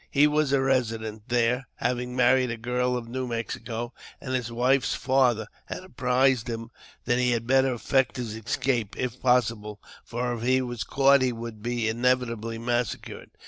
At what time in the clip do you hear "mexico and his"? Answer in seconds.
3.27-4.51